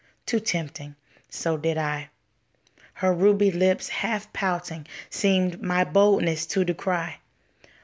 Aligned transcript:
Too 0.25 0.39
tempting; 0.39 0.95
so 1.29 1.57
did 1.57 1.77
I. 1.77 2.09
Her 2.93 3.13
ruby 3.13 3.51
lips, 3.51 3.87
half 3.87 4.33
pouting, 4.33 4.87
seemed 5.11 5.61
My 5.61 5.83
boldness 5.83 6.47
to 6.47 6.65
decry. 6.65 7.17